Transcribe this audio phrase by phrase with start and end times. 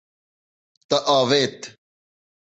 [0.87, 1.57] Te avêt.